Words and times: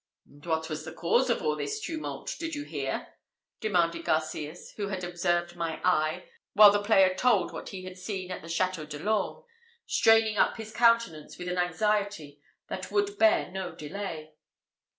"And 0.25 0.43
what 0.47 0.67
was 0.67 0.83
the 0.83 0.93
cause 0.93 1.29
of 1.29 1.43
all 1.43 1.55
this 1.55 1.79
tumult? 1.79 2.35
Did 2.39 2.55
you 2.55 2.63
hear?" 2.63 3.13
demanded 3.59 4.03
Garcias, 4.05 4.71
who 4.75 4.87
had 4.87 5.03
observed 5.03 5.55
my 5.55 5.79
eye, 5.83 6.27
while 6.53 6.71
the 6.71 6.81
player 6.81 7.13
told 7.13 7.51
what 7.53 7.69
he 7.69 7.83
had 7.83 7.99
seen 7.99 8.31
at 8.31 8.41
the 8.41 8.47
Château 8.47 8.89
de 8.89 8.97
l'Orme, 8.97 9.43
straining 9.85 10.37
up 10.37 10.57
his 10.57 10.73
countenance 10.73 11.37
with 11.37 11.47
an 11.49 11.59
anxiety 11.59 12.41
that 12.67 12.89
would 12.89 13.19
bear 13.19 13.51
no 13.51 13.75
delay. 13.75 14.33